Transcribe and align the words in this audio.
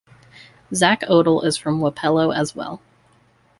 Zach 0.73 1.01
Odle 1.01 1.43
Is 1.45 1.57
from 1.57 1.79
Wapello 1.79 2.35
as 2.35 2.55
well. 2.55 2.81